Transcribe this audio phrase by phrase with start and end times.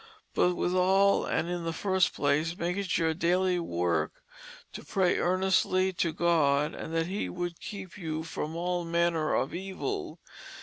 [0.33, 4.23] But with all and in the first place make it your dayly work
[4.73, 10.17] to pray earnestly to God that he would keep you from all manner of evil.